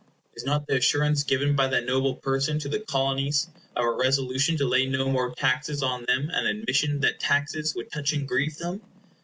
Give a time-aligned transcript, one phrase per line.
[0.33, 4.57] Is not the assurance given by that noble person to the Colonies of a resolution
[4.57, 8.57] to lay no more taxes on them an admission that taxes would touch and grieve
[8.57, 8.81] them?